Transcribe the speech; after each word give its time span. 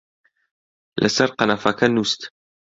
لەسەر 1.01 1.29
قەنەفەکە 1.39 1.87
نووست 1.95 2.21